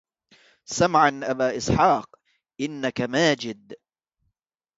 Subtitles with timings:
[0.65, 2.09] سمعا أبا إسحق
[2.61, 3.73] إنك ماجد